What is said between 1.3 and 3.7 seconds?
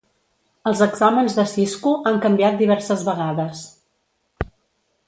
de Cisco han canviat diverses vegades.